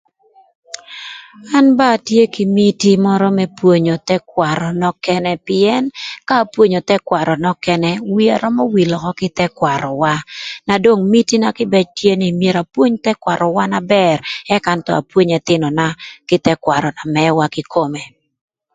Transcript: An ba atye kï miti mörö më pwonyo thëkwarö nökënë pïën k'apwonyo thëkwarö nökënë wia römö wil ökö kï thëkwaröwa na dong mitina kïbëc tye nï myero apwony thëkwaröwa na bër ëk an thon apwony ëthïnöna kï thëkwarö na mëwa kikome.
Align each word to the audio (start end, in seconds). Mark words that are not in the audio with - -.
An 1.57 1.65
ba 1.77 1.87
atye 1.95 2.23
kï 2.33 2.43
miti 2.55 2.91
mörö 3.05 3.29
më 3.37 3.45
pwonyo 3.57 3.95
thëkwarö 4.07 4.67
nökënë 4.81 5.33
pïën 5.47 5.83
k'apwonyo 6.27 6.79
thëkwarö 6.89 7.33
nökënë 7.45 7.91
wia 8.15 8.35
römö 8.43 8.63
wil 8.73 8.91
ökö 8.99 9.11
kï 9.19 9.29
thëkwaröwa 9.37 10.13
na 10.67 10.73
dong 10.83 11.01
mitina 11.11 11.49
kïbëc 11.57 11.87
tye 11.97 12.11
nï 12.21 12.27
myero 12.39 12.61
apwony 12.65 12.95
thëkwaröwa 13.05 13.63
na 13.73 13.79
bër 13.93 14.17
ëk 14.55 14.63
an 14.71 14.79
thon 14.85 14.97
apwony 15.01 15.31
ëthïnöna 15.39 15.87
kï 16.27 16.37
thëkwarö 16.45 16.87
na 16.97 17.03
mëwa 17.15 17.45
kikome. 17.55 18.01